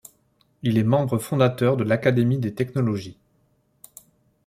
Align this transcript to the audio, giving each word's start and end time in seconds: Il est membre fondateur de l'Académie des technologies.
Il 0.63 0.79
est 0.79 0.83
membre 0.83 1.19
fondateur 1.19 1.77
de 1.77 1.83
l'Académie 1.83 2.39
des 2.39 2.55
technologies. 2.55 3.19